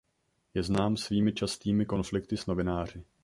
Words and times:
Je 0.57 0.63
znám 0.65 0.97
svými 0.97 1.29
častými 1.33 1.85
konflikty 1.85 2.33
s 2.37 2.45
novináři. 2.49 3.03